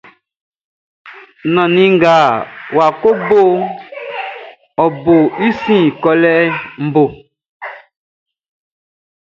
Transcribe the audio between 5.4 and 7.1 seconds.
i sin kɔlɛ bo.